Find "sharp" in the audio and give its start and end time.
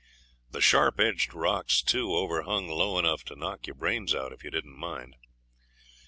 0.61-0.99